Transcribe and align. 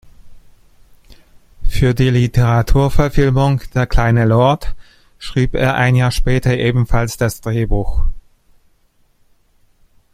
Für 1.61 1.93
die 1.93 2.09
Literaturverfilmung 2.09 3.61
"Der 3.75 3.85
kleine 3.85 4.25
Lord" 4.25 4.73
schrieb 5.19 5.53
er 5.53 5.75
ein 5.75 5.95
Jahr 5.95 6.09
später 6.09 6.57
ebenfalls 6.57 7.17
das 7.17 7.39
Drehbuch. 7.39 8.01